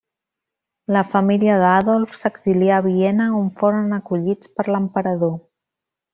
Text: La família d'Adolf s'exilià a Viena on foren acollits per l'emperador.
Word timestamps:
La 0.95 1.01
família 1.09 1.57
d'Adolf 1.63 2.15
s'exilià 2.21 2.79
a 2.79 2.85
Viena 2.87 3.29
on 3.41 3.53
foren 3.61 3.95
acollits 4.01 4.51
per 4.57 4.67
l'emperador. 4.73 5.33